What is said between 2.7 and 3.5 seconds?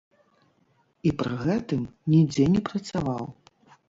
працаваў.